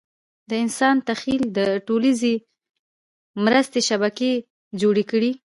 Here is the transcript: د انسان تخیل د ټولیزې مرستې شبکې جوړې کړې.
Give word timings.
د 0.49 0.51
انسان 0.63 0.95
تخیل 1.07 1.43
د 1.57 1.59
ټولیزې 1.87 2.33
مرستې 3.45 3.79
شبکې 3.89 4.31
جوړې 4.81 5.03
کړې. 5.11 5.31